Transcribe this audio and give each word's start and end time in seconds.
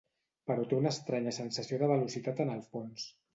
Però 0.51 0.63
té 0.71 0.77
una 0.77 0.91
estranya 0.95 1.33
sensació 1.37 1.79
de 1.83 1.91
velocitat 1.93 2.43
en 2.47 2.53
el 2.57 2.65
fons. 2.73 3.07